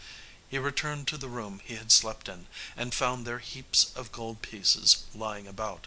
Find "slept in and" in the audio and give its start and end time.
1.91-2.91